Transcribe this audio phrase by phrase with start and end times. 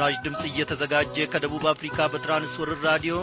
[0.00, 3.14] በምስራች ድምፅ እየተዘጋጀ ከደቡብ አፍሪካ በትራንስወርር ራዲዮ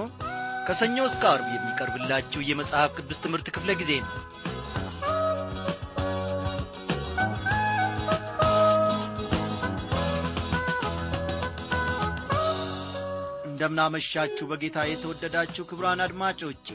[0.67, 4.11] ከሰኞ እስከ አርብ የሚቀርብላችሁ የመጽሐፍ ቅዱስ ትምህርት ክፍለ ጊዜ ነው።
[13.49, 16.65] እንደምናመሻችሁ በጌታ የተወደዳችሁ ክብራን አድማጮች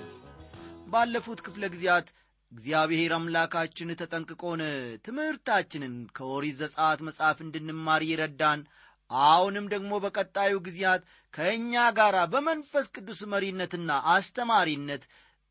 [0.89, 2.09] ባለፉት ክፍለ ጊዜያት
[2.53, 4.63] እግዚአብሔር አምላካችን ተጠንቅቆን
[5.07, 8.63] ትምህርታችንን ከኦሪት ዘጸአት መጽሐፍ እንድንማር ይረዳን
[9.11, 11.03] አሁንም ደግሞ በቀጣዩ ጊዜያት
[11.35, 15.03] ከእኛ ጋር በመንፈስ ቅዱስ መሪነትና አስተማሪነት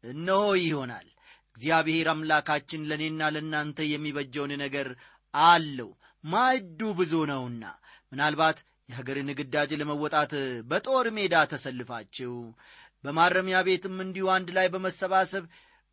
[0.04, 1.08] እነሆ ይሆናል።
[1.58, 4.88] እግዚአብሔር አምላካችን ለእኔና ለእናንተ የሚበጀውን ነገር
[5.34, 5.90] አለው
[6.24, 7.64] ማዕዱ ብዙ ነውና።
[8.12, 8.58] ምናልባት
[8.90, 10.32] የሀገርን ግዳጅ ለመወጣት
[10.70, 12.34] በጦር ሜዳ ተሰልፋችሁ
[13.04, 15.44] በማረሚያ ቤትም እንዲሁ አንድ ላይ በመሰባሰብ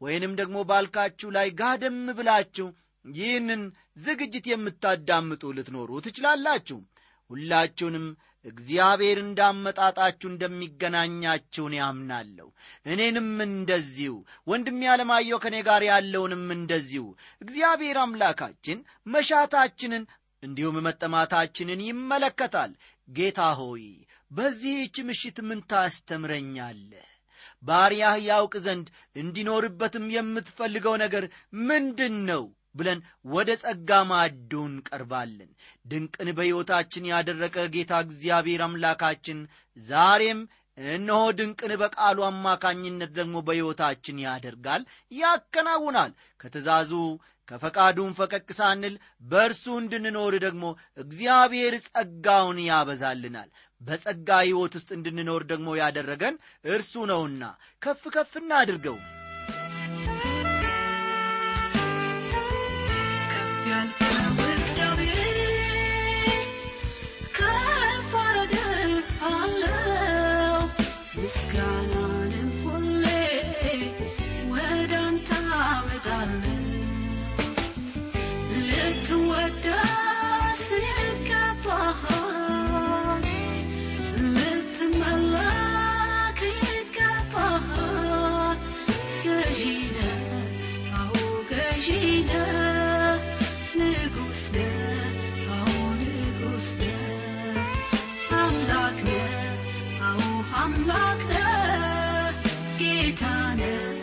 [0.01, 2.69] ወይንም ደግሞ ባልካችሁ ላይ ጋደም ብላችሁ
[3.05, 3.63] ይህንን
[3.99, 6.79] ዝግጅት የምታዳምጡ ልትኖሩ ትችላላችሁ
[7.31, 8.07] ሁላችሁንም
[8.45, 12.49] እግዚአብሔር እንዳመጣጣችሁ እንደሚገናኛችሁን ያምናለሁ።
[12.87, 14.13] እኔንም እንደዚሁ።
[14.47, 17.05] ወንድም ያለማየው ከእኔ ጋር ያለውንም እንደዚሁ።
[17.43, 20.05] እግዚአብሔር አምላካችን መሻታችንን
[20.43, 22.73] እንዲሁም መጠማታችንን ይመለከታል።
[23.09, 23.85] ጌታ ሆይ
[24.31, 27.07] በዚህች ምሽት ምን ታስተምረኛለህ?
[27.63, 31.25] ባሪያህ ያውቅ ዘንድ እንዲኖርበትም የምትፈልገው ነገር
[31.67, 32.45] ምንድን ነው
[32.77, 35.51] ብለን ወደ ጸጋ ማዕዱ እንቀርባለን።
[35.85, 39.39] ድንቅን በሕይወታችን ያደረገ ጌታ እግዚአብሔር አምላካችን
[39.77, 40.41] ዛሬም
[40.79, 44.83] እነሆ ድንቅን በቃሉ አማካኝነት ደግሞ በሕይወታችን ያደርጋል
[45.21, 46.93] ያከናውናል። ከትእዛዙ
[47.49, 50.65] ከፈቃዱን ፈቀቅ ሳንል በእርሱ እንድንኖር ደግሞ
[51.03, 56.37] እግዚአብሔር ጸጋውን ያበዛልናል። በጸጋ ሕይወት ውስጥ እንድንኖር ደግሞ ያደረገን
[56.69, 57.43] እርሱ ነውና
[57.83, 58.97] ከፍ ከፍ እናድርገው
[100.66, 102.38] አዎ አምላክ ነህ
[102.80, 103.24] ጌታ
[103.60, 104.00] ነህ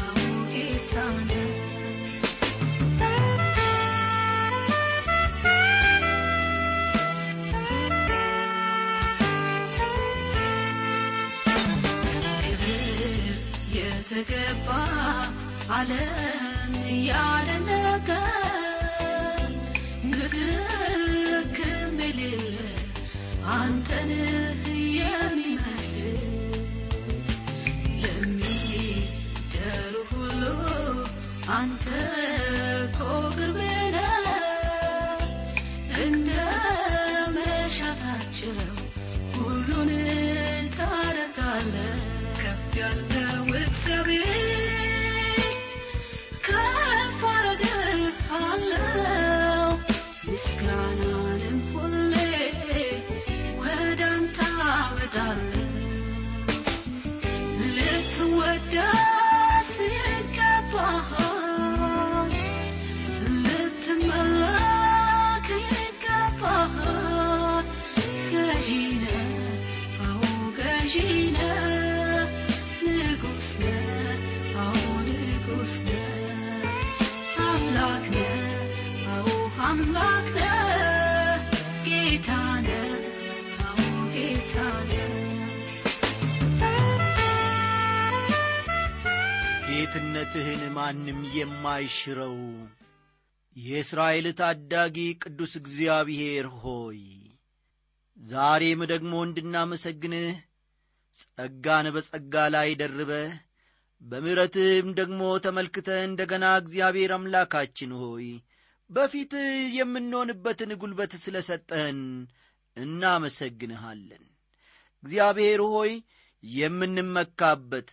[0.00, 0.18] አዎ
[0.52, 0.94] ጌታ
[1.28, 1.52] ነህ
[12.38, 13.36] ክብር
[13.76, 14.68] የተገባ
[15.70, 16.74] ዓለም
[17.08, 18.08] ያደነቀ
[20.10, 21.56] ምትክ
[21.96, 22.44] ምልህ
[23.56, 24.10] አንተን
[24.98, 25.49] የሚመስል
[31.57, 31.85] አንተ
[89.67, 92.37] ጌትነትህን ማንም የማይሽረው
[93.55, 96.99] የእስራኤል ታዳጊ ቅዱስ እግዚአብሔር ሆይ
[98.17, 100.27] ዛሬም ደግሞ እንድናመሰግንህ
[101.15, 103.11] ጸጋን በጸጋ ላይ ደርበ
[104.01, 108.27] በምሕረትህም ደግሞ ተመልክተህ እንደ ገና እግዚአብሔር አምላካችን ሆይ
[108.91, 111.99] በፊትህ የምንሆንበትን ጉልበት ስለ ሰጠህን
[112.77, 114.23] እናመሰግንሃለን።
[115.03, 115.91] እግዚአብሔር ሆይ
[116.43, 117.87] የምንመካበት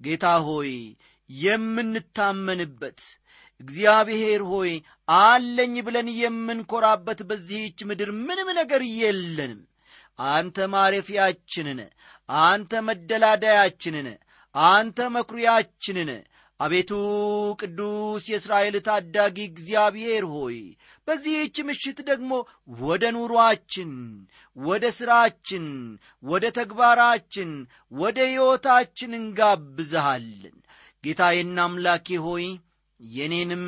[0.00, 0.72] ጌታ ሆይ
[1.30, 3.00] የምንታመንበት
[3.60, 4.70] እግዚአብሔር ሆይ
[5.18, 9.60] አለኝ ብለን የምንኰራበት በዚህች ምድር ምንም ነገር የለንም።
[10.28, 11.80] አንተ ማረፊያችንን
[12.42, 14.08] አንተ መደላዳያችንን
[14.54, 16.10] አንተ መኩሪያችንን
[16.60, 16.90] አቤቱ
[17.60, 20.56] ቅዱስ የእስራኤል ታዳጊ እግዚአብሔር ሆይ
[21.08, 22.32] በዚህች ምሽት ደግሞ
[22.80, 23.92] ወደ ኑሮአችን፣
[24.56, 25.66] ወደ ሥራችን፣
[26.22, 27.50] ወደ ተግባራችን፣
[27.94, 30.56] ወደ ሕይወታችን እንጋብዝሃለን።
[31.04, 32.46] ጌታዬና አምላኬ ሆይ
[33.00, 33.64] የኔንም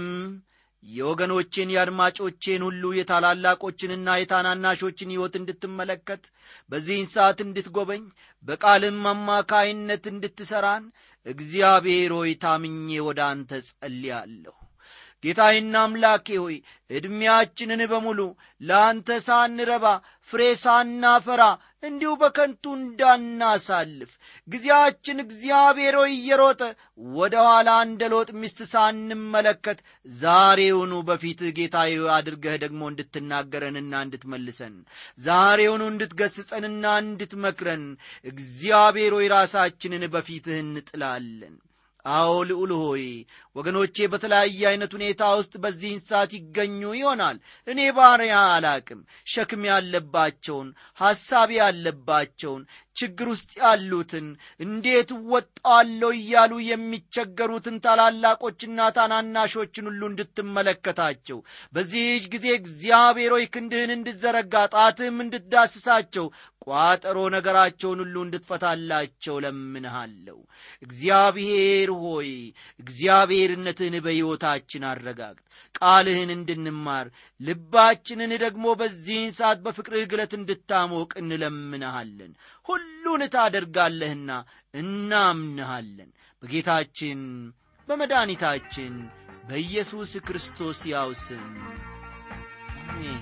[0.82, 6.22] የወገኖቼን የአድማጮቼን ሁሉ የታላላቆችንና የታናናሾችን ሕይወት እንድትመለከት
[6.70, 8.02] በዚህን ሰዓት እንድትጎበኝ
[8.44, 10.84] በቃልም አማካይነት እንድትሠራን
[11.26, 14.54] እግዚአብሔር ሆይ ታምኜ ወደ አንተ ጸልያለሁ።
[15.24, 16.56] ጌታዬና አምላኬ ሆይ
[16.90, 18.20] ዕድሜያችንን በሙሉ
[18.60, 19.84] ለአንተ ሳንረባ
[20.30, 21.42] ፍሬ ሳናፈራ
[21.82, 24.10] እንዲሁ በከንቱ እንዳናሳልፍ
[24.48, 26.60] ጊዜያችን እግዚአብሔር እየሮጠ
[27.16, 29.78] ወደ ኋላ እንደ ሎጥ ሚስት ሳንመለከት
[30.16, 34.76] ዛሬውኑ በፊትህ ጌታዬ አድርገህ ደግሞ እንድትናገረንና እንድትመልሰን
[35.20, 37.84] ዛሬውኑ እንድትገስጸንና እንድትመክረን
[38.32, 41.56] እግዚአብሔር ሆይ ራሳችንን በፊትህ እንጥላለን።
[42.04, 43.04] አዎ ልዑል ሆይ
[43.56, 49.00] ወገኖቼ በተለያየ ዐይነት ሁኔታ ውስጥ በዚህን ሰዓት ይገኙ ይሆናል። እኔ ባሪያ አላቅም።
[49.32, 50.68] ሸክም ያለባቸውን፣
[51.00, 52.62] ሐሳብ ያለባቸውን፣
[52.96, 54.26] ችግር ውስጥ ያሉትን
[54.60, 61.38] እንዴት እወጣዋለሁ እያሉ የሚቸገሩትን ታላላቆችና ታናናሾችን ሁሉ እንድትመለከታቸው
[61.74, 66.26] በዚህች ጊዜ እግዚአብሔር ሆይ ክንድህን እንድትዘረጋ ጣትህም እንድትዳስሳቸው
[66.62, 70.38] ቋጠሮ ነገራቸውን ሁሉ እንድትፈታላቸው ለምንሃለሁ።
[70.82, 72.30] እግዚአብሔር ሆይ
[72.80, 75.40] እግዚአብሔርነትህን በሕይወታችን አረጋግጥ።
[75.74, 77.06] ቃልህን እንድንማር
[77.40, 82.32] ልባችንን ደግሞ በዚህን ሰዓት በፍቅርህ ግለት እንድታሞቅ እንለምንሃለን።
[82.66, 84.30] ሁሉን ታደርጋለህና
[84.74, 86.10] እናምንሃለን።
[86.42, 87.20] በጌታችን
[87.88, 88.94] በመድኃኒታችን
[89.48, 91.46] በኢየሱስ ክርስቶስ ያው ስም
[92.82, 93.20] አሜን።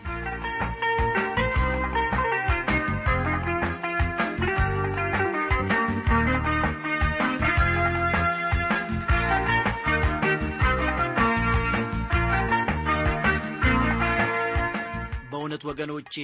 [15.52, 16.14] በእውነት ወገኖቼ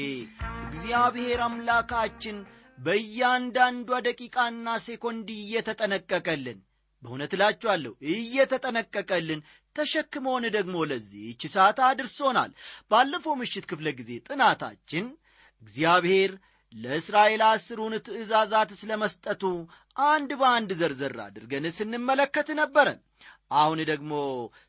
[0.67, 2.37] እግዚአብሔር አምላካችን
[2.79, 6.59] በእያንዳንዷ ደቂቃና ሴኮንድ እየተጠነቀቀልን
[7.03, 9.41] በእውነት እላችኋለሁ እየተጠነቀቀልን
[9.77, 12.53] ተሸክመውን ደግሞ ለዚህች ሰዓት አድርሶናል።
[12.91, 15.09] ባለፈው ምሽት ክፍለ ጊዜ ጥናታችን
[15.63, 16.33] እግዚአብሔር
[16.73, 19.43] ለእስራኤል አስሩን ትእዛዛት ስለ መስጠቱ
[20.07, 22.89] አንድ በአንድ ዘርዘር አድርገን ስንመለከት ነበረ።
[23.53, 24.13] አሁን ደግሞ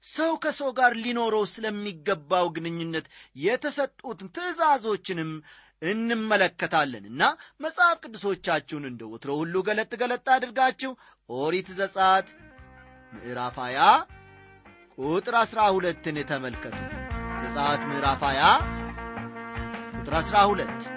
[0.08, 3.06] ሰው ከሰው ጋር ሊኖረው ስለሚገባው ግንኙነት
[3.44, 5.32] የተሰጡትን ትእዛዞችንም
[5.82, 7.24] እንመለከታለንና
[7.62, 10.92] መጽሐፍ ቅዱሶቻችሁን እንደ ወትሮ ሁሉ ገለጥ ገለጥ አድርጋችሁ
[11.38, 12.30] ኦሪት ዘጸአት
[13.14, 13.90] ምዕራፍ 20
[15.08, 16.78] ቁጥር 12ን ተመልከቱ።
[17.42, 18.54] ዘጸአት ምዕራፍ 20
[19.98, 20.97] ቁጥር 12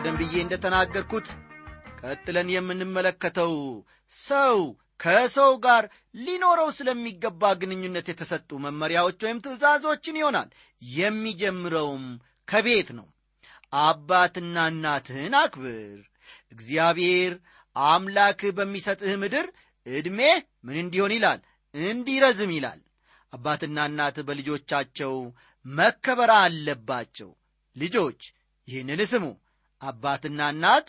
[0.00, 1.26] ቀደም ብዬ እንደተናገርኩት
[2.00, 3.52] ቀጥለን የምንመለከተው
[4.12, 4.58] ሰው
[5.00, 5.84] ከሰው ጋር
[6.18, 10.48] ሊኖረው ስለሚገባ ግንኙነት የተሰጡ መመሪያዎች ወይም ትእዛዞችን ይሆናል።
[10.82, 12.06] የሚጀምረውም
[12.48, 13.06] ከቤት ነው።
[13.82, 15.98] አባትና እናትህን አክብር፣
[16.52, 17.34] እግዚአብሔር
[17.76, 19.48] አምላክህ በሚሰጥህ ምድር
[19.86, 20.20] ዕድሜ
[20.64, 21.42] ምን እንዲሆን ይላል
[21.74, 22.80] እንዲረዝም ይላል።
[23.32, 25.14] አባትና እናትህ በልጆቻቸው
[25.64, 27.30] መከበር አለባቸው።
[27.76, 28.22] ልጆች
[28.68, 29.26] ይህንን ስሙ።
[29.82, 30.88] አባትና እናት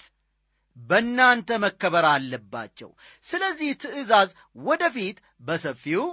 [0.78, 2.90] በእናንተ መከበር አለባቸው።
[3.26, 4.30] ስለዚህ ትእዛዝ
[4.66, 5.18] ወደፊት
[5.48, 6.04] በሰፊው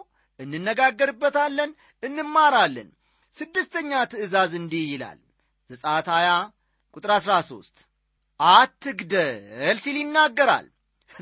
[0.41, 1.71] እንነጋገርበታለን፣
[2.03, 2.89] እንማራለን።
[3.35, 5.19] ስድስተኛ ትእዛዝ እንዲህ ይላል
[5.71, 6.37] ዘጸአት 20
[6.97, 7.85] ቁጥር 13
[8.41, 10.67] አትግደል ሲል ይናገራል።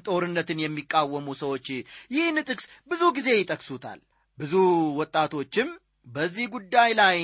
[0.06, 1.66] ጦርነትን የሚቃወሙ ሰዎች
[2.10, 4.00] ይህን ጥቅስ ብዙ ጊዜ ይጠቅሱታል።
[4.38, 4.52] ብዙ
[4.98, 5.68] ወጣቶችም
[6.06, 7.18] በዚህ ጉዳይ ላይ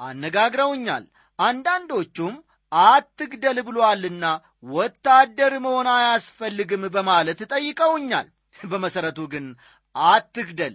[0.00, 1.04] አነጋግረውኛል።
[1.38, 2.34] አንዳንዶቹም
[2.72, 4.24] አትግደል ብሎአልና
[4.70, 8.28] ወታደር መሆን አያስፈልግም በማለት ጠይቀውኛል።
[8.64, 9.46] በመሠረቱ ግን
[9.94, 10.74] አትግደል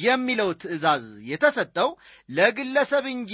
[0.00, 1.90] የሚለው ትእዛዝ የተሰጠው
[2.28, 3.32] ለግለሰብ እንጂ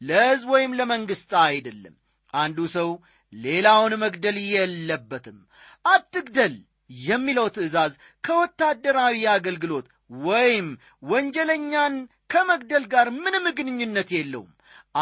[0.00, 1.94] ለሕዝብ ወይም ለመንግሥት አይደለም።
[2.34, 2.88] አንዱ ሰው
[3.32, 5.38] ሌላውን መግደል የለበትም።
[5.84, 6.54] አትግደል
[7.04, 7.92] የሚለው ትእዛዝ
[8.24, 9.86] ከወታደራዊ አገልግሎት
[10.24, 10.66] ወይም
[11.10, 11.94] ወንጀለኛን
[12.30, 14.50] ከመግደል ጋር ምንም ግንኙነት የለውም።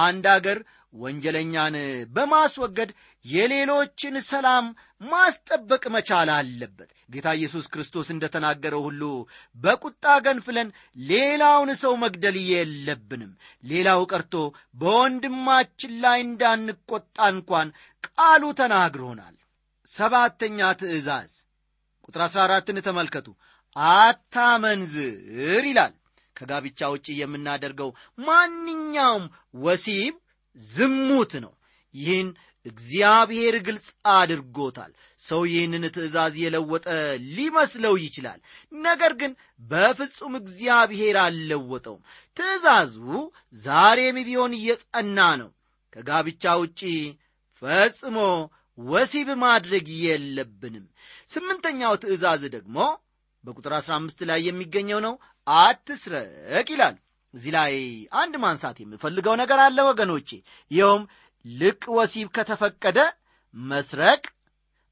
[0.00, 0.58] አንድ አገር
[0.92, 1.76] ወንጀለኛን
[2.12, 2.90] በማስወገድ
[3.24, 4.66] የሌሎችን ሰላም
[5.04, 9.02] ማስጠበቅ መቻል አለበት። ጌታ ኢየሱስ ክርስቶስ እንደተናገረው ሁሉ
[9.56, 10.68] በቁጣ ገንፍለን
[11.06, 13.32] ሌላውን ሰው መግደል የለብንም።
[13.64, 14.34] ሌላው ቀርቶ
[14.82, 17.70] በወንድማችን ላይ እንዳንቆጣ እንኳን
[18.08, 19.36] ቃሉ ተናግሮናል።
[19.88, 21.32] ሰባተኛ ትእዛዝ
[22.06, 23.28] ቁጥር አሥራ አራትን ተመልከቱ።
[23.76, 25.92] አታመንዝር ይላል።
[26.36, 27.90] ከጋብቻ ውጭ የምናደርገው
[28.26, 29.24] ማንኛውም
[29.62, 30.14] ወሲብ
[30.58, 31.52] ዝሙት ነው።
[31.94, 32.28] ይህን
[32.66, 36.86] እግዚአብሔር ግልጽ አድርጎታል። ሰው ይህንን ትእዛዝ የለወጠ
[37.36, 38.40] ሊመስለው ይችላል።
[38.82, 39.32] ነገር ግን
[39.62, 42.04] በፍጹም እግዚአብሔር አልለወጠውም።
[42.36, 42.94] ትእዛዙ
[43.62, 45.50] ዛሬም ቢሆን እየጸና ነው።
[45.92, 46.80] ከጋብቻ ውጪ
[47.62, 48.18] ፈጽሞ
[48.78, 50.86] ወሲብ ማድረግ የለብንም።
[51.30, 52.76] ስምንተኛው ትእዛዝ ደግሞ
[53.44, 55.14] በቁጥር 15 ላይ የሚገኘው ነው።
[55.46, 56.96] አትስረቅ ይላል
[57.34, 57.74] እዚህ ላይ
[58.18, 60.30] አንድ ማንሳት የምፈልገው ነገር አለ ወገኖቼ።
[60.70, 61.04] ይኸውም
[61.44, 62.98] ልቅ ወሲብ ከተፈቀደ
[63.56, 64.22] መስረቅ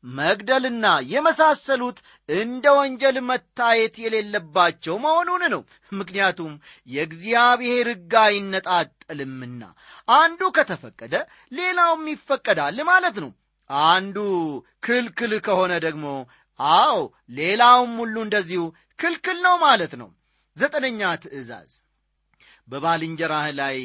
[0.05, 6.53] መግደልና የመሳሰሉት እንደ ወንጀል መታየት የሌለባቸው መሆኑን ነው። ምክንያቱም
[6.89, 9.63] የእግዚአብሔር ሕግ አይነጣጠልምና
[10.15, 11.15] አንዱ ከተፈቀደ
[11.53, 13.31] ሌላውም ይፈቀዳል ማለት ነው።
[13.89, 14.17] አንዱ
[14.83, 16.07] ክልክል ከሆነ ደግሞ
[16.61, 16.97] አዎ
[17.33, 18.63] ሌላውም ሁሉ እንደዚሁ
[18.99, 20.09] ክልክል ነው ማለት ነው።
[20.57, 21.71] ዘጠነኛ ትእዛዝ
[22.71, 23.79] በባልንጀራህ ላይ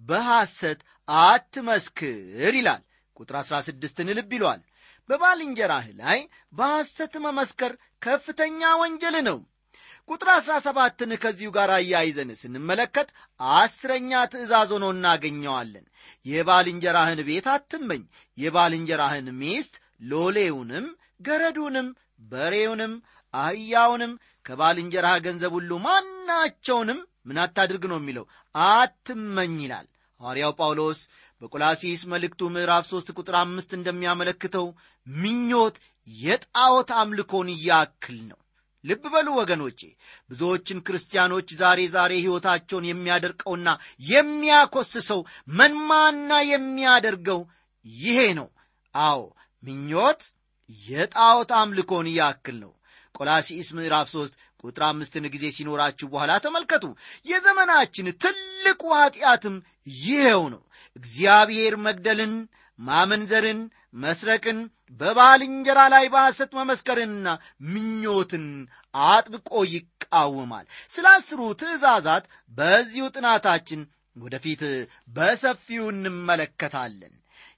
[0.00, 0.80] በሐሰት
[1.26, 2.16] አትመስክር
[2.54, 2.82] ይላል።
[3.16, 4.60] ቁጥር አሥራ ስድስትን ልብ ይሏል።
[5.08, 6.18] በባልንጀራህ ላይ
[6.52, 7.72] በሐሰት መመስከር
[8.02, 9.38] ከፍተኛ ወንጀል ነው።
[10.08, 13.08] ቁጥር አሥራ ሰባትን ከዚሁ ጋር አያይዘን ስንመለከት
[13.56, 15.84] አስረኛ ትእዛዝ ሆኖ እናገኘዋለን።
[16.26, 18.02] የባልንጀራህን ቤት አትመኝ።
[18.38, 20.86] የባልንጀራህን ሚስት ሎሌውንም
[21.20, 21.88] ገረዱንም
[22.32, 22.94] በሬውንም
[23.34, 24.12] አህያውንም
[24.46, 28.24] ከባልንጀራህ ገንዘብ ሁሉ ማናቸውንም ምን አታድርግ ነው የሚለው?
[28.54, 29.86] አትመኝ ይላል።
[30.20, 31.00] ሐዋርያው ጳውሎስ
[31.42, 34.66] በቆላሲስ መልእክቱ ምዕራፍ ሦስት ቁጥር አምስት እንደሚያመለክተው
[35.06, 35.76] ምኞት
[36.08, 38.38] የጣዖት አምልኮን ያክል ነው።
[38.84, 39.80] ልብ በሉ ወገኖቼ
[40.30, 43.68] ብዙዎችን ክርስቲያኖች ዛሬ ዛሬ ሕይወታቸውን የሚያደርቀውና
[44.12, 45.20] የሚያኮስሰው
[45.58, 47.40] መንማና የሚያደርገው
[47.86, 48.48] ይሄ ነው።
[48.94, 49.20] አዎ
[49.62, 50.22] ምኞት
[50.86, 52.72] የጣዖት አምልኮን ያክል ነው።
[53.14, 56.84] ቆላሲስ ምዕራፍ 3 ቁጥር አምስትን ጊዜ ሲኖራችሁ በኋላ ተመልከቱ።
[57.26, 59.56] የዘመናችን ትልቁ ኀጢአትም
[60.02, 60.62] ይኸው ነው።
[60.96, 62.34] እግዚአብሔር መግደልን
[62.78, 63.60] ማመንዘርን
[64.02, 64.58] መስረቅን
[65.00, 67.28] በባልንጀራ ላይ በሐሰት መመስከርንና
[67.72, 68.46] ምኞትን
[69.08, 73.82] አጥብቆ ይቃወማል። ስለ አስሩ ትእዛዛት በዚሁ ጥናታችን
[74.16, 74.62] ወደፊት
[75.16, 77.14] በሰፊው እንመለከታለን።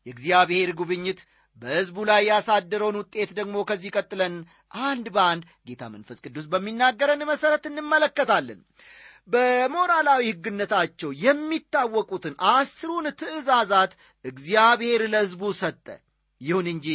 [0.07, 1.21] የእግዚአብሔር ጉብኝት
[1.63, 4.35] በሕዝቡ ላይ ያሳደረውን ውጤት ደግሞ ከዚህ ቀጥለን
[4.85, 8.61] አንድ በአንድ ጌታ መንፈስ ቅዱስ በሚናገረን መሠረት እንመለከታለን።
[9.29, 13.93] በሞራላዊ ሕግነታቸው የሚታወቁትን አስሩን ትእዛዛት
[14.25, 15.87] እግዚአብሔር ለሕዝቡ ሰጠ።
[16.41, 16.89] ይሁን እንጂ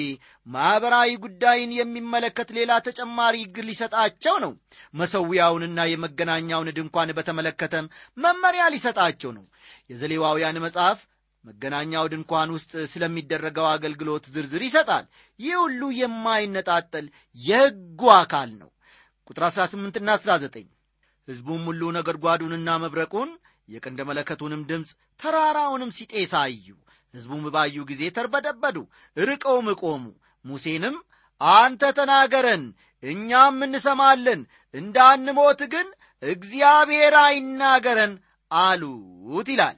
[0.48, 4.52] ማኅበራዊ ጉዳይን የሚመለከት ሌላ ተጨማሪ ሕግ ሊሰጣቸው ነው።
[4.94, 7.86] መሰዊያውንና የመገናኛውን ድንኳን በተመለከተም
[8.18, 9.46] መመሪያ ሊሰጣቸው ነው።
[9.90, 11.00] የዘሌዋውያን መጽሐፍ
[11.46, 15.06] መገናኛው ድንኳን ውስጥ ስለሚደረገው አገልግሎት ዝርዝር ይሰጣል።
[15.40, 17.06] ይህ ሁሉ የማይነጣጠል
[17.40, 18.70] የሕጉ አካል ነው።
[19.28, 20.68] ቁጥር 18ና 19
[21.28, 23.32] ሕዝቡም ሁሉ ነጎድጓዱንና መብረቁን
[23.70, 26.68] የቀንደ መለከቱንም ድምፅ ተራራውንም ሲጤስ አዩ
[27.14, 28.78] ሕዝቡም ባዩ ጊዜ ተርበደበዱ
[29.18, 30.04] ርቀውም ቆሙ።
[30.46, 30.96] ሙሴንም
[31.42, 32.64] አንተ ተናገረን
[33.04, 34.42] እኛም እንሰማለን
[34.74, 35.88] እንዳንሞት ግን
[36.24, 38.14] እግዚአብሔር አይናገረን
[38.52, 39.78] አሉት ይላል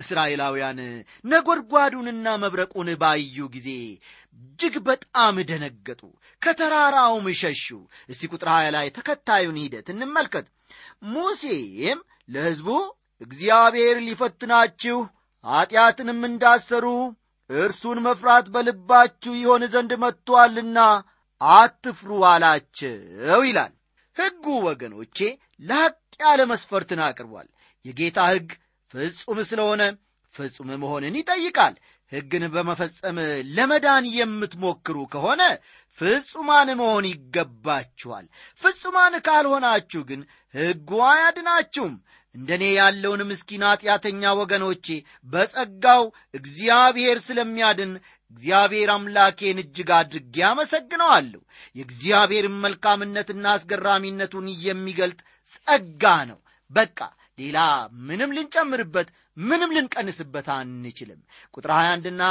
[0.00, 0.78] እስራኤላውያን
[1.24, 3.68] ነጎድጓዱንና መብረቁን ባዩ ጊዜ
[4.38, 6.00] እጅግ በጣም ደነገጡ።
[6.42, 7.66] ከተራራውም ሸሹ።
[8.08, 10.46] እስቲ ቁጥር 20 ላይ ተከታዩን ሂደት እንመልከት።
[11.12, 11.98] ሙሴም
[12.34, 12.68] ለሕዝቡ
[13.20, 14.98] እግዚአብሔር ሊፈትናችሁ
[15.44, 16.86] ኀጢአትንም እንዳሰሩ
[17.50, 20.78] እርሱን መፍራት በልባችሁ ይሆን ዘንድ መጥቶአልና
[21.40, 23.72] አትፍሩ አላቸው ይላል።
[24.16, 25.18] ሕጉ ወገኖቼ
[25.62, 27.48] ላቅ ያለ መስፈርትን አቅርቧል።
[27.84, 28.48] የጌታ ሕግ
[28.94, 29.82] ፍጹም ስለሆነ
[30.34, 31.74] ፍጹም መሆንን ይጠይቃል።
[32.12, 33.16] ሕግን በመፈጸም
[33.56, 35.42] ለመዳን የምትሞክሩ ከሆነ
[35.98, 38.26] ፍጹማን መሆን ይገባችኋል።
[38.60, 40.20] ፍጹማን ካልሆናችሁ ግን
[40.54, 41.94] ሕጉ አያድናችሁም።
[42.34, 44.86] እንደ እኔ ያለውን ምስኪን ኀጢአተኛ ወገኖቼ
[45.26, 46.02] በጸጋው
[46.38, 47.92] እግዚአብሔር ስለሚያድን
[48.32, 51.40] እግዚአብሔር አምላኬን እጅግ አድርጌ አመሰግነዋለሁ።
[51.76, 55.20] የእግዚአብሔርን መልካምነትና አስገራሚነቱን የሚገልጥ
[55.54, 56.38] ጸጋ ነው።
[56.70, 56.98] በቃ
[57.38, 57.58] ሌላ
[58.06, 59.08] ምንም ልንጨምርበት
[59.42, 61.20] ምንም ልንቀንስበት አንችልም።
[61.54, 62.24] ቁጥር 21 ና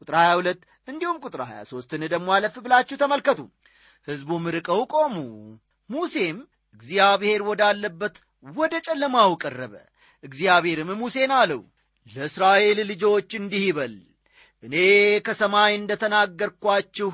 [0.00, 3.40] ቁጥር 22 እንዲሁም ቁጥር 23ን ደግሞ አለፍ ብላችሁ ተመልከቱ።
[4.08, 5.16] ሕዝቡም ርቀው ቆሙ።
[5.90, 6.38] ሙሴም
[6.74, 8.16] እግዚአብሔር ወዳለበት
[8.54, 9.74] ወደ ጨለማው ቀረበ።
[10.24, 11.62] እግዚአብሔርም ሙሴን አለው
[12.06, 13.94] ለእስራኤል ልጆች እንዲህ ይበል
[14.62, 14.74] እኔ
[15.26, 17.10] ከሰማይ እንደ ተናገርኳችሁ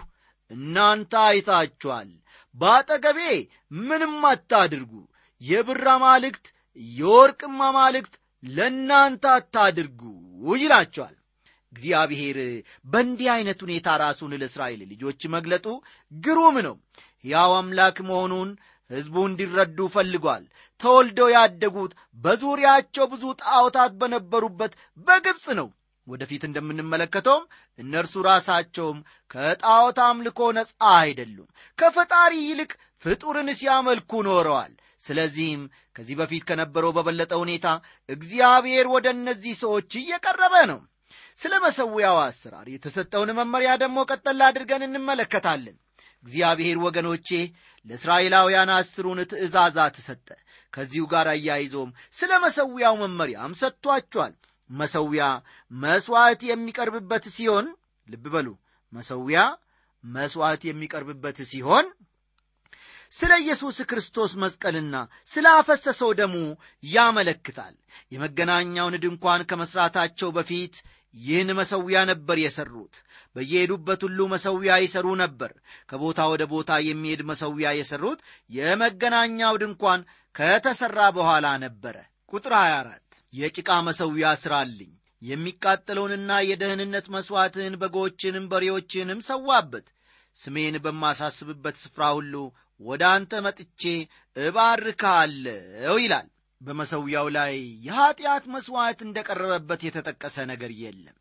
[0.50, 2.10] እናንተ አይታችኋል።
[2.54, 3.20] በአጠገቤ
[3.82, 4.92] ምንም አታድርጉ።
[5.40, 6.46] የብር አማልክት
[6.94, 10.00] የወርቅም አማልክት ለእናንተ አታድርጉ
[10.56, 11.16] ይላቸዋል።
[11.72, 12.38] እግዚአብሔር
[12.86, 15.66] በእንዲህ ዐይነት ሁኔታ ራሱን ለእስራኤል ልጆች መግለጡ
[16.12, 16.76] ግሩም ነው።
[17.24, 18.50] ሕያው አምላክ መሆኑን
[18.90, 20.44] ሕዝቡ እንዲረዱ ፈልጓል።
[20.80, 24.72] ተወልደው ያደጉት በዙሪያቸው ብዙ ጣዖታት በነበሩበት
[25.06, 25.68] በግብፅ ነው።
[26.06, 27.44] ወደፊት እንደምንመለከተውም
[27.78, 28.98] እነርሱ ራሳቸውም
[29.30, 31.48] ከጣዖት አምልኮ ነፃ አይደሉም።
[31.78, 32.70] ከፈጣሪ ይልቅ
[33.04, 34.72] ፍጡርን ሲያመልኩ ኖረዋል
[35.04, 35.62] ስለዚህም
[35.96, 37.66] ከዚህ በፊት ከነበረው በበለጠ ሁኔታ
[38.08, 40.80] እግዚአብሔር ወደ እነዚህ ሰዎች እየቀረበ ነው።
[41.38, 45.76] ስለ መሰዊያው አሰራር የተሰጠውን መመሪያ ደግሞ ቀጠል አድርገን እንመለከታለን።
[46.24, 47.28] እግዚአብሔር ወገኖቼ
[47.86, 50.28] ለእስራኤላውያን አስሩን ትእዛዛት ሰጠ።
[50.72, 54.34] ከዚሁ ጋር አያይዞም ስለ መሰዊያው መመሪያም ሰጥቷቸዋል።
[54.70, 55.24] መሰዊያ
[55.70, 57.66] መሥዋዕት የሚቀርብበት ሲሆን
[58.06, 58.48] ልብ በሉ
[58.92, 59.40] መሰዊያ
[60.04, 61.86] መሥዋዕት የሚቀርብበት ሲሆን
[63.12, 64.96] ስለ ኢየሱስ ክርስቶስ መስቀልና
[65.30, 66.34] ስለ አፈሰሰው ደሙ
[66.88, 67.74] ያመለክታል።
[68.14, 70.74] የመገናኛውን ድንኳን ከመሥራታቸው በፊት
[71.18, 72.94] ይህን መሰዊያ ነበር የሠሩት።
[73.36, 75.52] በየሄዱበት ሁሉ መሰዊያ ይሠሩ ነበር።
[75.90, 80.02] ከቦታ ወደ ቦታ የሚሄድ መሰዊያ የሠሩት የመገናኛው ድንኳን
[80.34, 81.96] ከተሠራ በኋላ ነበረ።
[82.32, 83.02] ቁጥር 24
[83.32, 84.90] የጭቃ መሰዊያ ሥራልኝ
[85.22, 89.86] የሚቃጠለውንና የደህንነት መሥዋዕትህን በጎችንም በሬዎችንም ሰዋበት።
[90.36, 92.34] ስሜን በማሳስብበት ስፍራ ሁሉ
[92.80, 93.82] ወደ አንተ መጥቼ
[94.36, 96.28] እባርካለሁ ይላል።
[96.60, 97.54] በመሰዊያው ላይ
[97.86, 101.16] የኀጢአት መሥዋዕት እንደ ቀረበበት የተጠቀሰ ነገር የለም።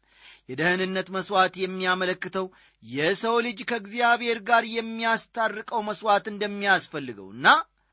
[0.50, 2.46] የደህንነት መሥዋዕት የሚያመለክተው
[2.84, 7.48] የሰው ልጅ ከእግዚአብሔር ጋር የሚያስታርቀው መሥዋዕት እንደሚያስፈልገውና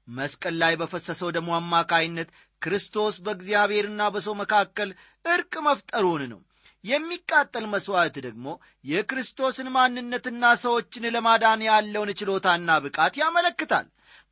[0.09, 2.29] መስቀል ላይ በፈሰሰው ደሞ አማካይነት
[2.63, 4.91] ክርስቶስ በእግዚአብሔርና በሰው መካከል
[5.25, 6.41] ዕርቅ መፍጠሩን ነው
[6.85, 8.47] የሚቃጠል መሥዋዕት ደግሞ
[8.85, 13.87] የክርስቶስን ማንነትና ሰዎችን ለማዳን ያለውን ችሎታና ብቃት ያመለክታል።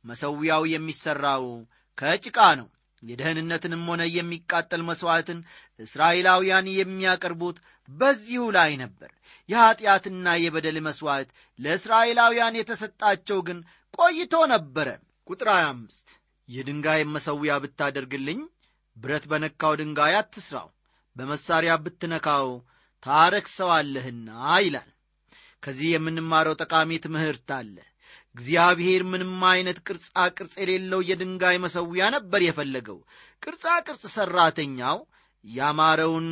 [0.05, 1.45] መሰዊያው የሚሠራው
[1.97, 2.67] ከጭቃ ነው።
[3.03, 5.39] የደህንነትንም ሆነ የሚቃጠል መሥዋዕትን
[5.79, 7.57] እስራኤላውያን የሚያቀርቡት
[7.89, 9.09] በዚሁ ላይ ነበር።
[9.49, 13.59] የኀጢአትና የበደል መሥዋዕት ለእስራኤላውያን የተሰጣቸው ግን
[13.99, 14.87] ቆይቶ ነበረ።
[15.27, 16.15] ቁጥር 25
[16.49, 18.39] የድንጋይም መሰዊያ ብታደርግልኝ
[18.97, 20.67] ብረት በነካው ድንጋይ አትስራው
[21.15, 22.47] በመሳሪያ ብትነካው
[23.03, 24.89] ታረክሰዋለህና ይላል።
[25.63, 27.75] ከዚህ የምንማረው ጠቃሚ ትምህርት አለ።
[28.35, 32.97] እግዚአብሔር ምንም አይነት ቅርጻ ቅርጽ የሌለው የድንጋይ መሰዊያ ነበር የፈለገው።
[33.43, 34.97] ቅርጻ ቅርጽ ሠራተኛው
[35.45, 36.27] ያማረውን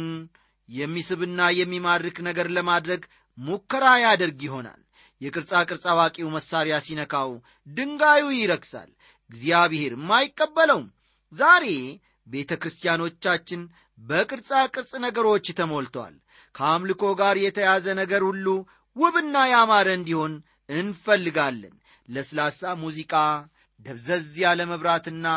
[0.69, 3.02] የሚስብና የሚማርክ ነገር ለማድረግ
[3.38, 4.82] ሙከራ ያደርግ ይሆናል።
[5.22, 7.32] የቅርጻ ቅርጽ አዋቂው መሳሪያ ሲነካው
[7.67, 8.89] ድንጋዩ ይረክሳል።
[9.30, 10.88] እግዚአብሔርም አይቀበለውም።
[11.32, 11.65] ዛሬ
[12.28, 13.62] ቤተ ክርስቲያኖቻችን
[13.99, 16.15] በቅርጻ ቅርጽ ነገሮች ተሞልተዋል
[16.56, 18.45] ከአምልኮ ጋር የተያዘ ነገር ሁሉ
[18.95, 20.34] ውብና ያማረ እንዲሆን
[20.69, 21.75] እንፈልጋለን።
[22.08, 23.13] ለስላሳ ሙዚቃ
[23.79, 25.27] ደብዘዝ ያለ መብራትና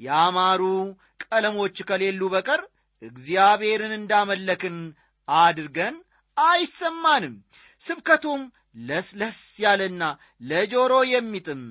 [0.00, 0.62] ያማሩ
[1.24, 2.62] ቀለሞች ከሌሉ በቀር
[3.02, 4.76] እግዚአብሔርን እንዳመለክን
[5.28, 5.96] አድርገን
[6.36, 7.34] አይሰማንም።
[7.82, 8.42] ስብከቱም
[8.88, 10.02] ለስለስ ያለና
[10.48, 11.62] ለጆሮ የሚጥም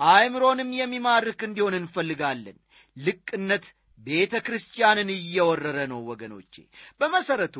[0.00, 2.56] አእምሮንም የሚማርክ እንዲሆን እንፈልጋለን።
[2.96, 3.66] ልቅነት
[3.98, 6.54] ቤተ ክርስቲያንን እየወረረ ነው ወገኖቼ።
[7.00, 7.56] በመሠረቱ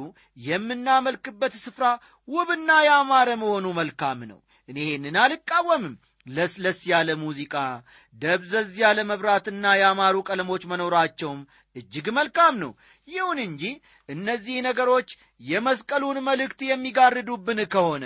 [0.47, 1.85] የምናመልክበት ስፍራ
[2.29, 5.97] ውብና ያማረ መሆኑ መልካም ነው። እኔ ይህንን አልቃወምም።
[6.27, 7.55] ለስለስ ያለ ሙዚቃ
[8.15, 11.41] ደብዘዝ ያለ መብራትና ያማሩ ቀለሞች መኖራቸውም
[11.77, 12.71] እጅግ መልካም ነው።
[13.09, 13.63] ይሁን እንጂ
[14.09, 15.09] እነዚህ ነገሮች
[15.43, 18.05] የመስቀሉን መልእክት የሚጋርዱብን ከሆነ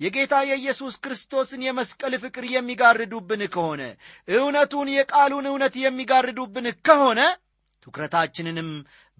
[0.00, 3.82] የጌታ የኢየሱስ ክርስቶስን የመስቀል ፍቅር የሚጋርዱብን ከሆነ
[4.34, 7.20] እውነቱን የቃሉን እውነት የሚጋርዱብን ከሆነ
[7.86, 8.70] ትኩረታችንንም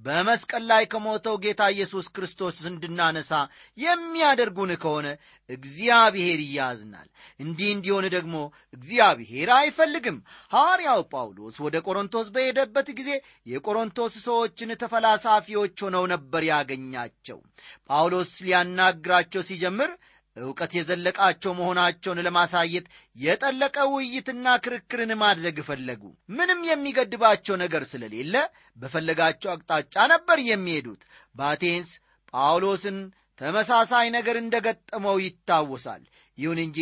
[0.01, 3.33] በመስቀል ላይ ከሞተው ጌታ ኢየሱስ ክርስቶስ እንድናነሳ
[3.79, 5.07] የሚያደርጉን ከሆነ
[5.51, 7.09] እግዚአብሔር ያዝናል
[7.41, 8.37] እንዲህ እንዲሆን ደግሞ
[8.75, 10.19] እግዚአብሔር አይፈልግም።
[10.53, 13.11] ሐዋርያው ጳውሎስ ወደ ቆሮንቶስ በሄደበት ጊዜ
[13.47, 17.41] የቆሮንቶስ ሰዎችን ተፈላሳፊዎች ሆነው ነበር ያገኛቸው።
[17.89, 19.93] ጳውሎስ ሊያናግራቸው ሲጀምር
[20.37, 26.03] ዕውቀት የዘለቃቸው መሆናቸውን ለማሳየት የጠለቀ ውይይትና ክርክርን ማድረግ ፈለጉ።
[26.37, 28.35] ምንም የሚገድባቸው ነገር ስለሌለ
[28.77, 31.03] በፈለጋቸው አቅጣጫ ነበር የሚሄዱት።
[31.35, 31.93] በአቴንስ
[32.33, 32.99] ጳውሎስን
[33.41, 36.05] ተመሳሳይ ነገር እንደ ገጠመው ይታወሳል።
[36.39, 36.81] ይሁን እንጂ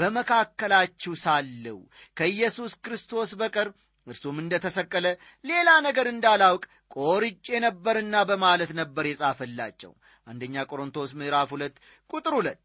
[0.00, 1.78] በመካከላችሁ ሳለው
[2.16, 3.68] ከኢየሱስ ክርስቶስ በቀር
[4.06, 5.06] እርሱም እንደ ተሰቀለ
[5.44, 6.62] ሌላ ነገር እንዳላውቅ
[6.96, 9.92] ቆርጬ ነበርና በማለት ነበር የጻፈላቸው
[10.26, 11.76] አንደኛ ቆሮንቶስ ምዕራፍ ሁለት
[12.10, 12.64] ቁጥር ሁለት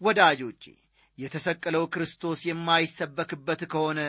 [0.00, 0.64] ወዳጆቼ
[1.18, 4.00] የተሰቀለው ክርስቶስ የማይሰበክበት ከሆነ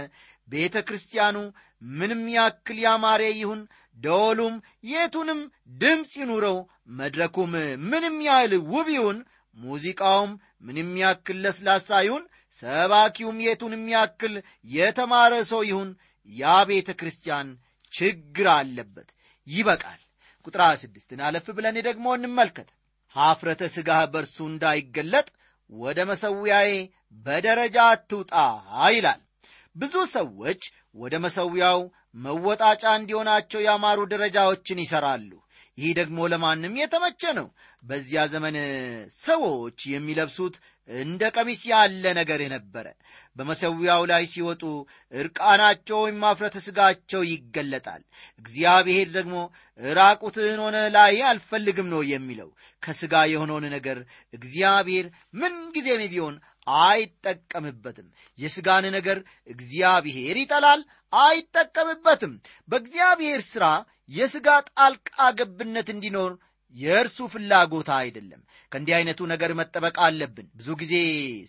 [0.47, 1.37] ቤተ ክርስቲያኑ
[1.81, 3.61] ምንም ያክል ያማረ ይሁን
[3.97, 4.55] ደወሉም
[4.91, 5.39] የቱንም
[5.81, 6.57] ድምፅ ይኑረው
[6.99, 7.53] መድረኩም
[7.85, 9.19] ምንም ያህል ውብ ይሁን
[9.57, 10.31] ሙዚቃውም
[10.61, 12.23] ምንም ያክል ለስላሳ ይሁን
[12.55, 14.33] ሰባኪውም የቱንም ያክል
[14.69, 15.89] የተማረ ሰው ይሁን
[16.29, 17.47] ያ ቤተ ክርስቲያን
[17.93, 19.09] ችግር አለበት።
[19.47, 20.01] ይበቃል።
[20.45, 22.69] ቁጥር ስድስትን አለፍ ብለን ደግሞ እንመልከት
[23.15, 25.27] ሐፍረተ ሥጋህ በእርሱ እንዳይገለጥ
[25.69, 26.71] ወደ መሰዊያዬ
[27.25, 28.33] በደረጃ አትውጣ
[28.95, 29.21] ይላል።
[29.75, 30.61] ብዙ ሰዎች
[30.95, 31.79] ወደ መሠዊያው
[32.25, 35.31] መወጣጫ እንዲሆናቸው ያማሩ ደረጃዎችን ይሠራሉ
[35.77, 37.47] ይህ ደግሞ ለማንም የተመቸ ነው።
[37.83, 38.55] በዚያ ዘመን
[39.19, 40.55] ሰዎች የሚለብሱት
[40.89, 42.85] እንደ ቀሚስ ያለ ነገር ነበረ
[43.37, 44.63] በመሠዊያው ላይ ሲወጡ
[45.13, 48.01] ዕርቃናቸው ወይም ማፍረተ ሥጋቸው ይገለጣል።
[48.41, 49.35] እግዚአብሔር ደግሞ
[49.93, 52.49] ራቁትህን ሆነ ላይ አልፈልግም ነው የሚለው።
[52.83, 53.99] ከሥጋ የሆነውን ነገር
[54.33, 56.37] እግዚአብሔር ምንጊዜም ቢሆን
[56.81, 58.07] አይጠቀምበትም።
[58.39, 59.17] የሥጋን ነገር
[59.49, 60.81] እግዚአብሔር ይጠላል
[61.13, 62.33] አይጠቀምበትም።
[62.69, 63.65] በእግዚአብሔር ሥራ
[64.09, 66.31] የሥጋ ጣልቃ ገብነት እንዲኖር
[66.75, 68.41] የእርሱ ፍላጎት አይደለም።
[68.71, 70.93] ከእንዲህ ዐይነቱ ነገር መጠበቅ አለብን። ብዙ ጊዜ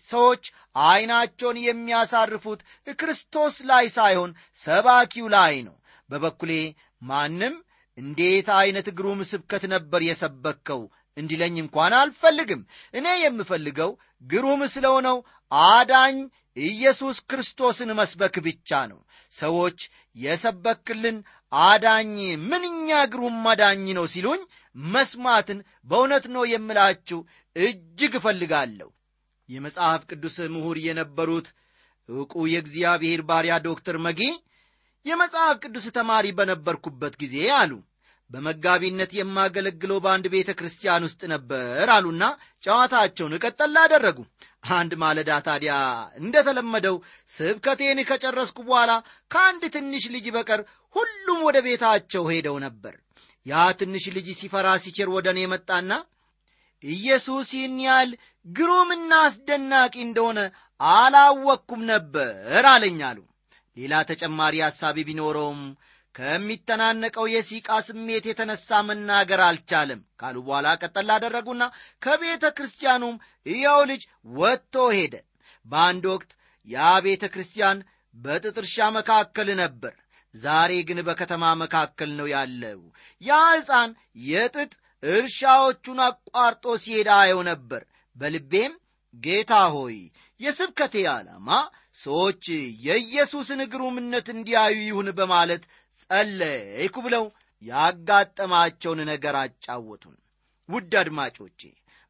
[0.05, 0.43] ሰዎች
[0.83, 2.59] ዐይናቸውን የሚያሳርፉት
[2.99, 5.75] ክርስቶስ ላይ ሳይሆን ሰባኪው ላይ ነው።
[6.09, 6.51] በበኩሌ
[7.01, 7.55] ማንም
[7.97, 10.81] እንዴት ዐይነት ግሩም ስብከት ነበር የሰበከው
[11.17, 12.61] እንዲለኝ እንኳን አልፈልግም።
[12.93, 13.91] እኔ የምፈልገው
[14.25, 15.17] ግሩም ስለሆነው
[15.51, 16.17] አዳኝ
[16.57, 18.99] ኢየሱስ ክርስቶስን መስበክ ብቻ ነው
[19.33, 19.79] ሰዎች
[20.15, 21.17] የሰበክልን
[21.51, 22.13] አዳኝ
[22.45, 24.41] ምንኛ ግሩም አዳኝ ነው ሲሉኝ
[24.75, 27.19] መስማትን በእውነት ነው የምላችሁ
[27.55, 28.89] እጅግ እፈልጋለሁ።
[29.49, 31.47] የመጽሐፍ ቅዱስ ምሁር የነበሩት
[32.09, 34.21] ዕውቁ የእግዚአብሔር ባሪያ ዶክተር መጊ
[35.05, 37.71] የመጽሐፍ ቅዱስ ተማሪ በነበርኩበት ጊዜ አሉ
[38.31, 42.23] በመጋቢነት የማገለግለው በአንድ ቤተ ክርስቲያን ውስጥ ነበር አሉና
[42.63, 44.17] ጨዋታቸውን እቀጠል አደረጉ።
[44.73, 45.73] አንድ ማለዳ ታዲያ
[46.19, 46.95] እንደተለመደው
[47.29, 48.91] ስብከቴን ከጨረስኩ በኋላ
[49.31, 50.61] ከአንድ ትንሽ ልጅ በቀር
[50.95, 52.95] ሁሉም ወደ ቤታቸው ሄደው ነበር።
[53.45, 55.91] ያ ትንሽ ልጅ ሲፈራ ሲቸር ወደ እኔ መጣና
[56.83, 58.11] ኢየሱስ ይህን ያህል
[58.45, 60.39] ግሩምና አስደናቂ እንደሆነ
[60.79, 63.19] አላወቅኩም ነበር አለኝ አሉ።
[63.77, 65.61] ሌላ ተጨማሪ ሐሳቢ ቢኖረውም
[66.17, 71.63] ከሚተናነቀው የሲቃ ስሜት የተነሳ መናገር አልቻለም። ካሉ በኋላ ቀጠል አደረጉና
[72.01, 74.03] ከቤተ ክርስቲያኑም ይኸው ልጅ
[74.37, 75.15] ወጥቶ ሄደ።
[75.65, 76.31] በአንድ ወቅት
[76.67, 77.79] ያ ቤተ ክርስቲያን
[78.15, 79.93] በጥጥ እርሻ መካከል ነበር።
[80.35, 82.79] ዛሬ ግን በከተማ መካከል ነው ያለው።
[83.21, 83.91] ያ ሕፃን
[84.27, 84.71] የጥጥ
[85.03, 87.81] እርሻዎቹን አቋርጦ ሲሄድ አየው ነበር።
[88.15, 88.73] በልቤም
[89.13, 89.97] ጌታ ሆይ
[90.39, 91.49] የስብከቴ ዓላማ
[91.99, 92.43] ሰዎች
[92.87, 95.63] የኢየሱስን ግሩምነት እንዲያዩ ይሁን በማለት
[96.03, 97.25] ጸለይኩ ብለው
[97.61, 100.15] ያጋጠማቸውን ነገር አጫወቱን።
[100.69, 101.61] ውድ አድማጮቼ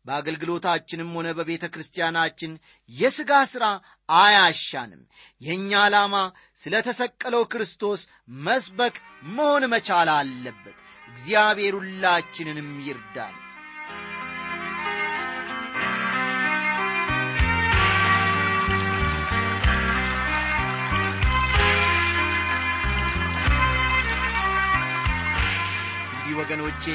[0.06, 2.52] በአገልግሎታችንም ሆነ በቤተ ክርስቲያናችን
[2.90, 3.66] የሥጋ ሥራ
[4.10, 5.02] አያሻንም።
[5.42, 6.16] የእኛ ዓላማ
[6.62, 8.04] ስለ ተሰቀለው ክርስቶስ
[8.46, 8.96] መስበክ
[9.32, 13.36] መሆን መቻል አለበት። እግዚአብሔር ሁላችንንም ይርዳል
[26.38, 26.86] ወገኖቼ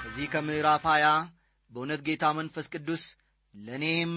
[0.00, 1.06] ከዚህ ከምዕራፍ ሀያ
[1.70, 3.02] በእውነት ጌታ መንፈስ ቅዱስ
[3.54, 4.12] ለእኔም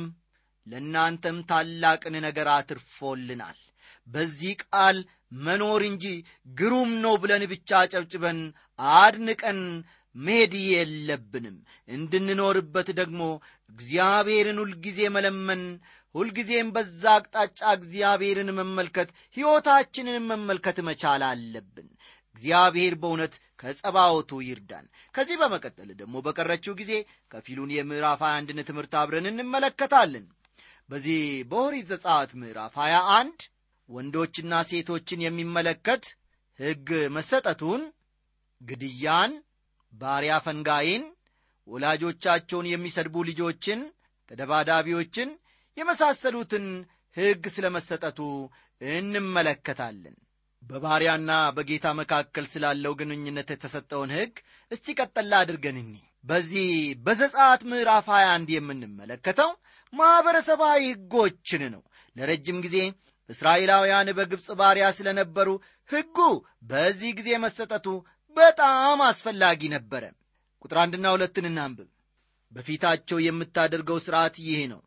[0.68, 3.58] ለእናንተም ታላቅን ነገር አትርፎልናል።
[4.08, 4.98] በዚህ ቃል
[5.46, 6.06] መኖር እንጂ
[6.56, 8.40] ግሩም ነው ብለን ብቻ ጨብጭበን
[8.96, 9.60] አድንቀን
[10.16, 11.58] መሄድ የለብንም።
[11.90, 13.22] እንድንኖርበት ደግሞ
[13.70, 15.64] እግዚአብሔርን ሁልጊዜ መለመን
[16.16, 21.90] ሁልጊዜም በዛ አቅጣጫ እግዚአብሔርን መመልከት ሕይወታችንን መመልከት መቻል አለብን
[22.36, 26.92] እግዚአብሔር በእውነት ከጸባወቱ ይርዳን። ከዚህ በመቀጠል ደግሞ በቀረችው ጊዜ
[27.32, 30.26] ከፊሉን የምዕራፍ 21ን ትምህርት አብረን እንመለከታለን።
[30.90, 31.20] በዚህ
[31.52, 33.46] በኦሪት ዘጸአት ምዕራፍ 21
[33.90, 36.04] ወንዶችና ሴቶችን የሚመለከት
[36.60, 37.82] ሕግ መሰጠቱን
[38.62, 39.32] ግድያን
[39.94, 41.04] ባሪያ ፈንጋይን
[41.68, 43.80] ወላጆቻቸውን የሚሰድቡ ልጆችን
[44.32, 45.30] ተደባዳቢዎችን
[45.78, 46.66] የመሳሰሉትን
[47.18, 48.20] ሕግ ስለ መሰጠቱ
[48.82, 50.16] እንመለከታለን
[50.66, 54.34] በባሪያና በጌታ መካከል ስላለው ግንኙነት የተሰጠውን ሕግ
[54.72, 56.68] እስቲ ቀጠላ አድርገን እኒ። በዚህ
[57.06, 59.52] በዘጻት ምዕራፍ 21 የምንመለከተው
[59.94, 61.82] ማኅበረሰባዊ ሕጎችን ነው።
[62.16, 62.78] ለረጅም ጊዜ
[63.30, 65.50] እስራኤላውያን በግብፅ ባሪያ ስለነበሩ
[65.90, 66.18] ሕጉ
[66.70, 67.88] በዚህ ጊዜ መሰጠቱ
[68.38, 70.04] በጣም አስፈላጊ ነበረ።
[70.62, 71.90] ቁጥር አንድና ሁለትን እናንብብ።
[72.52, 74.82] በፊታቸው የምታደርገው ሥርዓት ይህ ነው።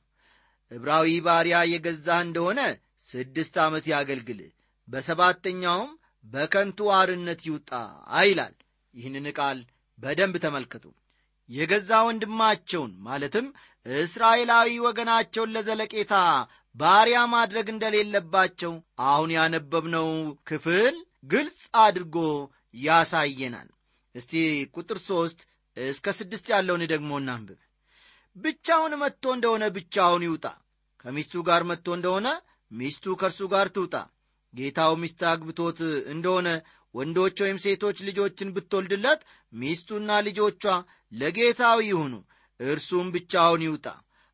[0.70, 2.60] ዕብራዊ ባሪያ የገዛህ እንደሆነ
[3.06, 4.50] ስድስት ዓመት ያገልግልህ
[4.88, 5.90] በሰባተኛውም
[6.24, 7.70] በከንቱ አርነት ይውጣ
[8.24, 8.54] ይላል።
[8.94, 9.58] ይህንን ቃል
[9.98, 10.84] በደንብ ተመልከቱ።
[11.48, 13.46] የገዛ ወንድማቸውን ማለትም
[13.86, 16.14] እስራኤላዊ ወገናቸውን ለዘለቄታ
[16.74, 18.72] ባሪያ ማድረግ እንደሌለባቸው
[19.06, 20.08] አሁን ያነበብነው
[20.48, 20.96] ክፍል
[21.30, 22.16] ግልጽ አድርጎ
[22.80, 23.68] ያሳየናል።
[24.14, 24.32] እስቲ
[24.76, 25.40] ቁጥር ሦስት
[25.76, 27.58] እስከ ስድስት ያለውን ደግሞ እናንብብ።
[28.36, 30.46] ብቻውን መጥቶ እንደሆነ ብቻውን ይውጣ።
[31.04, 32.28] ከሚስቱ ጋር መጥቶ እንደሆነ
[32.70, 33.94] ሚስቱ ከእርሱ ጋር ትውጣ
[34.54, 35.78] ጌታው ሚስት አግብቶት
[36.12, 36.48] እንደሆነ
[36.94, 39.20] ወንዶች ወይም ሴቶች ልጆችን ብትወልድለት
[39.52, 40.62] ሚስቱና ልጆቿ
[41.12, 42.12] ለጌታው ይሁኑ
[42.60, 43.86] እርሱም ብቻውን ይውጣ።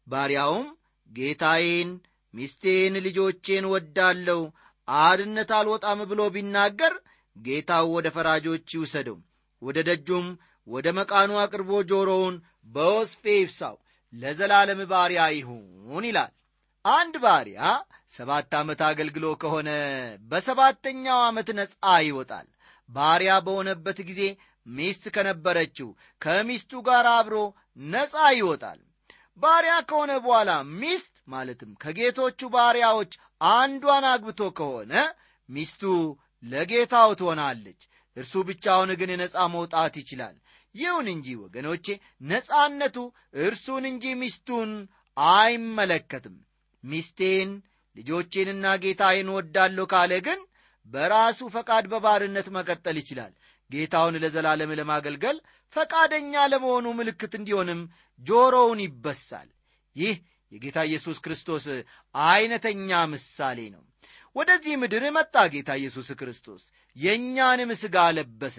[0.07, 0.67] ባሪያውም
[1.11, 1.91] ጌታዬን
[2.35, 4.43] ሚስቴን ልጆቼን ወዳለው
[4.89, 6.95] አድነት አልወጣም ብሎ ቢናገር
[7.37, 9.19] ጌታው ወደ ፈራጆች ይውሰደው።
[9.63, 10.27] ወደ ደጁም
[10.67, 12.35] ወደ መቃኑ አቅርቦ ጆሮውን
[12.75, 13.77] በወስፌ ይብሳው
[14.13, 16.33] ለዘላለም ባሪያ ይሁን ይላል።
[16.85, 17.61] አንድ ባሪያ
[18.15, 19.71] ሰባት ዓመት አገልግሎ ከሆነ
[20.31, 21.75] በሰባተኛው ዓመት ነፃ
[22.07, 22.47] ይወጣል።
[22.89, 24.23] ባሪያ በሆነበት ጊዜ
[24.67, 25.89] ሚስት ከነበረችው
[26.23, 27.37] ከሚስቱ ጋር አብሮ
[27.93, 28.81] ነፃ ይወጣል።
[29.43, 30.51] ባሪያ ከሆነ በኋላ
[30.81, 33.13] ሚስት ማለትም ከጌቶቹ ባሪያዎች
[33.55, 34.93] አንዷን አግብቶ ከሆነ
[35.49, 35.83] ሚስቱ
[36.43, 37.81] ለጌታው ትሆናለች።
[38.17, 40.37] እርሱ ብቻውን ግን ነፃ መውጣት ይችላል።
[40.75, 41.87] ይሁን እንጂ ወገኖቼ
[42.31, 42.97] ነፃነቱ
[43.43, 44.71] እርሱን እንጂ ሚስቱን
[45.17, 46.37] አይመለከትም።
[46.85, 47.51] ሚስቴን
[47.97, 50.41] ልጆቼንና ጌታዬን ወዳለሁ ካለ ግን
[50.87, 53.33] በራሱ ፈቃድ በባርነት መቀጠል ይችላል።
[53.71, 55.37] ጌታውን ለዘላለም ለማገልገል
[55.75, 57.81] ፈቃደኛ ለመሆኑ ምልክት እንዲሆንም
[58.21, 59.49] ጆሮውን ይበሳል።
[59.97, 60.17] ይህ
[60.53, 61.65] የጌታ ኢየሱስ ክርስቶስ
[62.15, 63.83] ዐይነተኛ ምሳሌ ነው።
[64.37, 66.63] ወደዚህ ምድር መጣ ጌታ ኢየሱስ ክርስቶስ።
[66.97, 68.57] የእኛንም ሥጋ ለበሰ።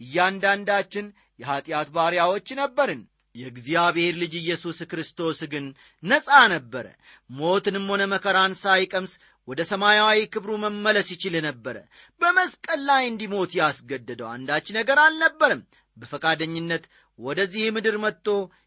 [0.00, 1.06] እያንዳንዳችን
[1.40, 3.00] የኀጢአት ባሪያዎች ነበርን
[3.38, 5.64] የእግዚአብሔር ልጅ ኢየሱስ ክርስቶስ ግን
[6.02, 6.86] ነፃ ነበረ።
[7.30, 9.14] ሞትንም ሆነ መከራን ሳይቀምስ
[9.48, 11.76] ወደ ሰማያዊ ክብሩ መመለስ ይችል ነበረ።
[12.20, 15.62] በመስቀል ላይ እንዲሞት ያስገደደው አንዳች ነገር አልነበረም።
[15.96, 16.84] በፈቃደኝነት
[17.18, 18.26] ወደዚህ ምድር መጥቶ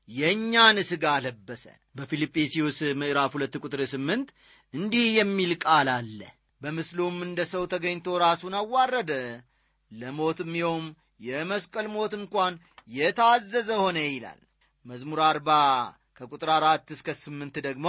[0.09, 1.63] የእኛን ሥጋ ለበሰ።
[1.95, 4.29] በፊልጵስዩስ ምዕራፍ ሁለት ቁጥር ስምንት
[4.73, 6.19] እንዲህ የሚል ቃል አለ።
[6.61, 9.11] በምስሉም እንደ ሰው ተገኝቶ ራሱን አዋረደ።
[9.91, 10.85] ለሞትም ይኸውም
[11.21, 12.53] የመስቀል ሞት እንኳን
[12.91, 14.39] የታዘዘ ሆነ ይላል
[14.85, 15.49] መዝሙር አርባ
[16.17, 17.87] ከቁጥር አራት እስከ ስምንት ደግሞ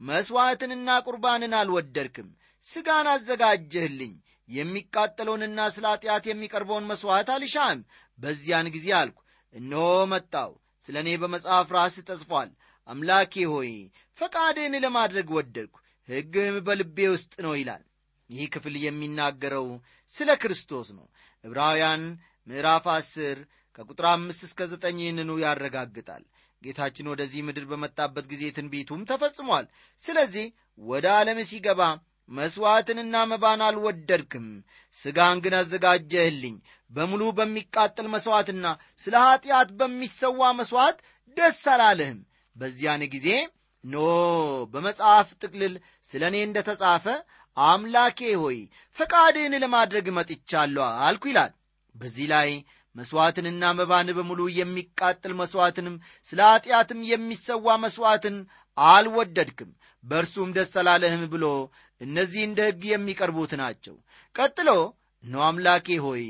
[0.00, 2.28] መሥዋዕትንና ቁርባንን አልወደድክም
[2.64, 4.12] ሥጋን አዘጋጀህልኝ
[4.48, 7.78] የሚቃጠለውንና ስለ ኀጢአት የሚቀርበውን መሥዋዕት አልሻም።
[8.18, 9.18] በዚያን ጊዜ አልኩ
[9.54, 10.50] እነሆ መጣው
[10.88, 12.50] ስለ እኔ በመጽሐፍ ራስ ተጽፏል።
[12.88, 13.70] አምላኬ ሆይ
[14.18, 15.74] ፈቃድህን ለማድረግ ወደድኩ
[16.08, 17.84] ሕግህም በልቤ ውስጥ ነው ይላል።
[18.30, 19.66] ይህ ክፍል የሚናገረው
[20.12, 21.06] ስለ ክርስቶስ ነው።
[21.44, 22.02] ዕብራውያን
[22.46, 23.38] ምዕራፍ አስር
[23.78, 26.24] ከቁጥር አምስት እስከ ዘጠኝ ይህንኑ ያረጋግጣል።
[26.62, 29.66] ጌታችን ወደዚህ ምድር በመጣበት ጊዜ ትንቢቱም ተፈጽሟል።
[30.02, 30.46] ስለዚህ
[30.82, 31.80] ወደ ዓለም ሲገባ
[32.28, 34.46] መሥዋዕትንና መባን አልወደድክም።
[34.94, 36.54] ሥጋን ግን አዘጋጀህልኝ።
[36.90, 38.66] በሙሉ በሚቃጠል መሥዋዕትና
[39.02, 40.98] ስለ ኀጢአት በሚሰዋ መሥዋዕት
[41.36, 42.20] ደስ አላለህም።
[42.56, 43.28] በዚያን ጊዜ
[43.84, 43.96] ኖ
[44.72, 45.74] በመጽሐፍ ጥቅልል
[46.08, 47.06] ስለ እኔ እንደ ተጻፈ
[47.56, 48.58] አምላኬ ሆይ
[48.96, 51.52] ፈቃድህን ለማድረግ መጥቻለሁ አልኩ ይላል።
[51.94, 52.48] በዚህ ላይ
[52.96, 55.96] መሥዋዕትንና መባን በሙሉ የሚቃጠል መሥዋዕትንም
[56.28, 58.36] ስለ ኀጢአትም የሚሰዋ መሥዋዕትን
[58.78, 59.70] አልወደድክም።
[60.04, 61.44] በእርሱም ደስ አላለህም ብሎ
[62.00, 63.96] እነዚህ እንደ ሕግ የሚቀርቡት ናቸው።
[64.34, 64.70] ቀጥሎ
[65.24, 66.24] እነሆ አምላኬ ሆይ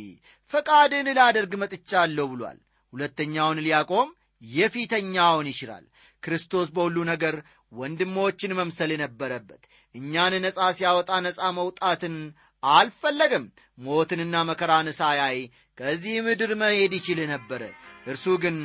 [0.52, 2.58] ፈቃድን ላደርግ መጥቻለሁ ብሏል።
[2.92, 4.08] ሁለተኛውን ሊያቆም
[4.42, 5.84] የፊተኛውን ይሽራል።
[6.22, 7.34] ክርስቶስ በሁሉ ነገር
[7.72, 9.62] ወንድሞችን መምሰል ነበረበት
[9.94, 12.14] እኛን ነፃ ሲያወጣ ነፃ መውጣትን
[12.62, 13.44] አልፈለገም።
[13.78, 15.38] ሞትንና መከራን ሳያይ
[15.78, 17.62] ከዚህ ምድር መሄድ ይችል ነበረ
[18.06, 18.56] እርሱ ግን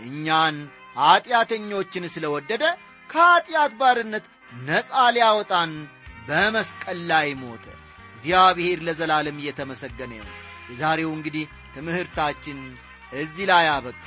[0.00, 0.56] እኛን
[0.96, 2.64] ኀጢአተኞችን ስለወደደ
[3.10, 4.24] ከኀጢአት ባርነት
[4.66, 5.72] ነፃ ሊያወጣን
[6.28, 7.64] በመስቀል ላይ ሞተ።
[8.14, 10.34] እግዚአብሔር ለዘላለም እየተመሰገነ ነው
[10.70, 11.44] የዛሬው እንግዲህ
[11.74, 12.58] ትምህርታችን
[13.14, 14.06] እዚህ ላይ አበቃ።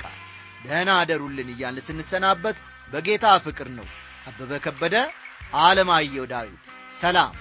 [0.64, 2.56] ደህና አደሩልን እያልን ስንሰናበት
[2.92, 3.86] በጌታ ፍቅር ነው።
[4.28, 4.96] አበበ ከበደ
[5.60, 6.64] ዓለማየሁ ዳዊት።
[6.98, 7.34] ሰላም